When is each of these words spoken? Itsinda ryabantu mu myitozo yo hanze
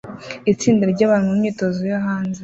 Itsinda 0.51 0.83
ryabantu 0.93 1.27
mu 1.29 1.35
myitozo 1.39 1.79
yo 1.91 1.99
hanze 2.05 2.39